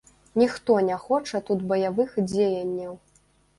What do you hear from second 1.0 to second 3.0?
хоча тут баявых дзеянняў.